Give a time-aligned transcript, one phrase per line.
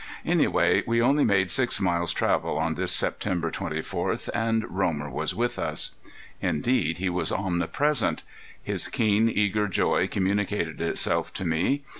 [0.25, 5.35] Anyway we only made six miles' travel on this September twenty fourth, and Romer was
[5.35, 5.91] with us.
[6.41, 8.23] Indeed he was omnipresent.
[8.63, 11.83] His keen, eager joy communicated itself to me.